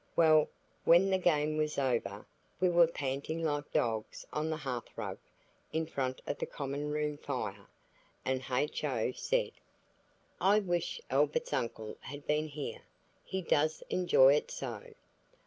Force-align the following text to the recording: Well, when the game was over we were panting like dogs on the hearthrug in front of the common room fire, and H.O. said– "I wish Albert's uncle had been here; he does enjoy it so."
Well, 0.15 0.49
when 0.83 1.11
the 1.11 1.19
game 1.19 1.57
was 1.57 1.77
over 1.77 2.25
we 2.59 2.69
were 2.69 2.87
panting 2.87 3.43
like 3.43 3.71
dogs 3.71 4.25
on 4.33 4.49
the 4.49 4.57
hearthrug 4.57 5.19
in 5.71 5.85
front 5.85 6.23
of 6.25 6.39
the 6.39 6.47
common 6.47 6.89
room 6.89 7.17
fire, 7.17 7.67
and 8.25 8.43
H.O. 8.51 9.11
said– 9.11 9.51
"I 10.41 10.57
wish 10.57 11.01
Albert's 11.11 11.53
uncle 11.53 11.97
had 12.01 12.25
been 12.25 12.47
here; 12.47 12.81
he 13.23 13.43
does 13.43 13.83
enjoy 13.91 14.33
it 14.33 14.49
so." 14.49 14.95